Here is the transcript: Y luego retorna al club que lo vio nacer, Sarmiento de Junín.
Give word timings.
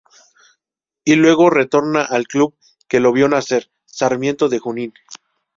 Y 1.03 1.13
luego 1.15 1.51
retorna 1.51 2.01
al 2.03 2.27
club 2.27 2.55
que 2.87 2.99
lo 2.99 3.13
vio 3.13 3.27
nacer, 3.27 3.69
Sarmiento 3.85 4.49
de 4.49 4.57
Junín. 4.57 4.93